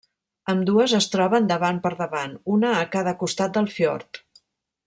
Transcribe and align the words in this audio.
Ambdues 0.53 0.95
es 0.99 1.07
troben 1.15 1.45
davant 1.51 1.83
per 1.85 1.93
davant, 2.01 2.35
una 2.57 2.75
a 2.81 2.83
cada 2.97 3.17
costat 3.23 3.57
del 3.59 3.73
fiord. 3.79 4.25